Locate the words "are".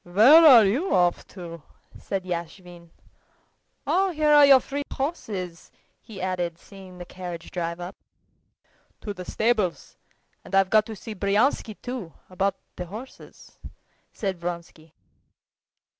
0.47-0.65, 4.33-4.47